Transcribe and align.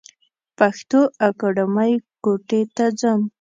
پښتو 0.57 0.99
اکېډمۍ 1.27 1.93
کوټي 2.23 2.61
ته 2.75 2.85
ځم. 2.99 3.21